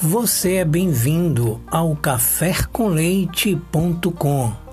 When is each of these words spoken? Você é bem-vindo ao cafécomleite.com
Você 0.00 0.54
é 0.54 0.64
bem-vindo 0.64 1.60
ao 1.66 1.96
cafécomleite.com 1.96 4.67